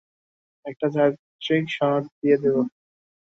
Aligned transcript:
একটা 0.65 0.87
চারিত্রিক 0.95 1.65
সনদ 1.69 2.03
দিয়ে 2.19 2.37
দিব। 2.37 2.55